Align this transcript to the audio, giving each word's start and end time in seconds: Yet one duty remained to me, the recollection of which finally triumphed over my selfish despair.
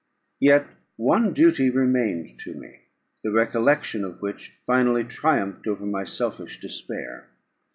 Yet 0.39 0.65
one 0.95 1.31
duty 1.31 1.69
remained 1.69 2.39
to 2.39 2.55
me, 2.55 2.79
the 3.23 3.31
recollection 3.31 4.03
of 4.03 4.19
which 4.19 4.59
finally 4.65 5.03
triumphed 5.03 5.67
over 5.67 5.85
my 5.85 6.05
selfish 6.05 6.59
despair. 6.59 7.29